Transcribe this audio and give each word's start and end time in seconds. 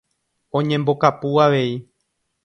Oñembokapu 0.59 1.29
avei. 1.45 1.71